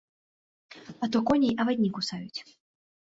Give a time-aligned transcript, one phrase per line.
[1.07, 2.39] А то коней авадні кусаюць.